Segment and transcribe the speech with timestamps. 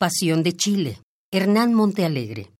[0.00, 1.02] Pasión de Chile.
[1.32, 2.52] Hernán Montealegre.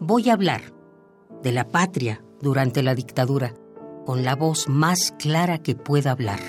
[0.00, 0.62] Voy a hablar
[1.42, 3.52] de la patria durante la dictadura
[4.06, 6.40] con la voz más clara que pueda hablar.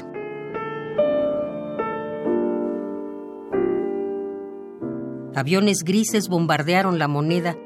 [5.36, 7.58] Aviones grises bombardearon la moneda,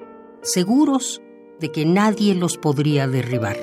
[0.42, 1.22] seguros
[1.62, 3.58] de que nadie los podría derribar.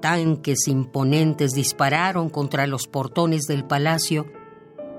[0.00, 4.26] Tanques imponentes dispararon contra los portones del palacio,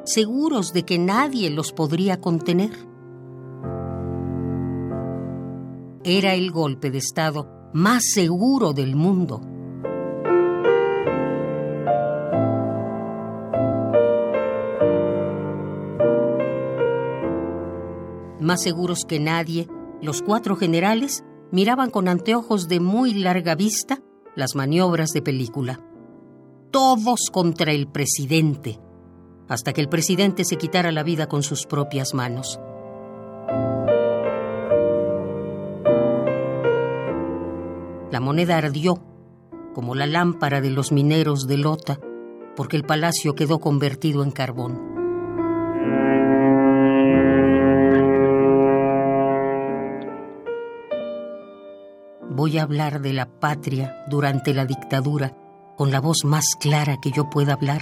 [0.03, 2.71] seguros de que nadie los podría contener.
[6.03, 9.41] Era el golpe de Estado más seguro del mundo.
[18.47, 19.67] Más seguros que nadie,
[20.01, 23.99] los cuatro generales miraban con anteojos de muy larga vista
[24.37, 25.81] las maniobras de película.
[26.71, 28.79] Todos contra el presidente,
[29.49, 32.57] hasta que el presidente se quitara la vida con sus propias manos.
[38.09, 39.03] La moneda ardió,
[39.73, 41.99] como la lámpara de los mineros de Lota,
[42.55, 44.96] porque el palacio quedó convertido en carbón.
[52.47, 55.35] Voy a hablar de la patria durante la dictadura
[55.75, 57.81] con la voz más clara que yo pueda hablar.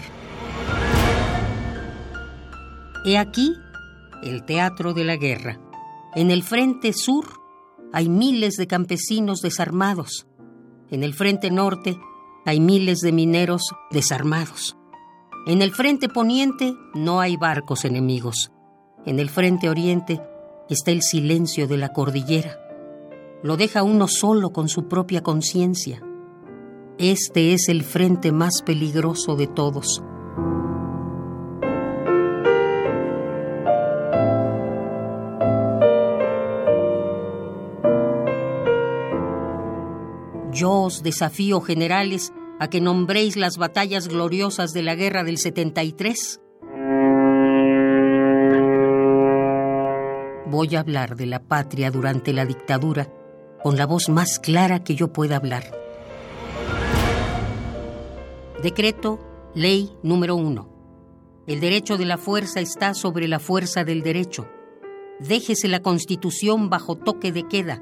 [3.05, 3.53] He aquí
[4.23, 5.59] el teatro de la guerra.
[6.15, 7.27] En el frente sur
[7.93, 10.25] hay miles de campesinos desarmados.
[10.89, 11.99] En el frente norte
[12.43, 14.75] hay miles de mineros desarmados.
[15.45, 18.51] En el frente poniente no hay barcos enemigos.
[19.05, 20.19] En el frente oriente
[20.71, 22.64] está el silencio de la cordillera
[23.45, 26.01] lo deja uno solo con su propia conciencia.
[26.97, 30.01] Este es el frente más peligroso de todos.
[40.51, 46.41] Yo os desafío, generales, a que nombréis las batallas gloriosas de la guerra del 73.
[50.47, 53.07] Voy a hablar de la patria durante la dictadura
[53.65, 55.63] con la voz más clara que yo pueda hablar.
[58.61, 59.19] Decreto,
[59.55, 60.69] ley número uno.
[61.47, 64.47] El derecho de la fuerza está sobre la fuerza del derecho.
[65.19, 67.81] Déjese la Constitución bajo toque de queda.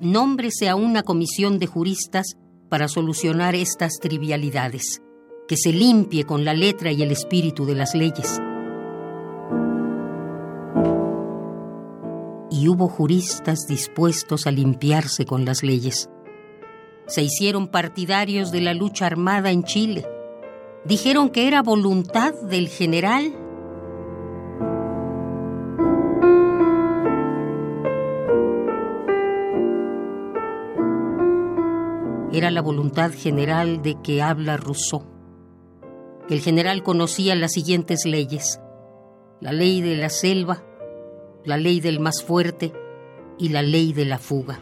[0.00, 2.36] Nómbrese a una comisión de juristas
[2.68, 5.02] para solucionar estas trivialidades.
[5.46, 8.40] Que se limpie con la letra y el espíritu de las leyes.
[12.68, 16.08] Hubo juristas dispuestos a limpiarse con las leyes.
[17.06, 20.06] Se hicieron partidarios de la lucha armada en Chile.
[20.84, 23.34] Dijeron que era voluntad del general.
[32.32, 35.04] Era la voluntad general de que habla Rousseau.
[36.30, 38.60] El general conocía las siguientes leyes.
[39.40, 40.62] La ley de la selva,
[41.44, 42.72] la ley del más fuerte
[43.38, 44.60] y la ley de la fuga.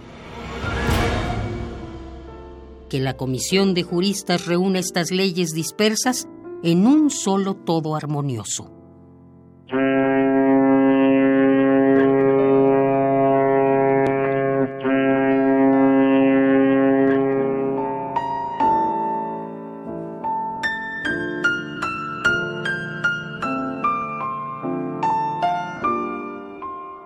[2.89, 6.27] Que la comisión de juristas reúna estas leyes dispersas
[6.63, 8.71] en un solo todo armonioso.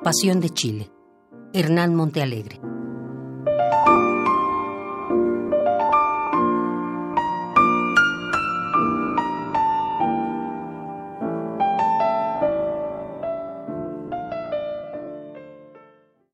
[0.05, 0.91] Pasión de Chile.
[1.55, 2.61] Hernán Montealegre.